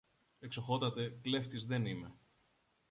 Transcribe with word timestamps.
Εξοχότατε, 0.39 1.17
κλέφτης 1.21 1.65
δεν 1.65 1.85
είμαι. 1.85 2.13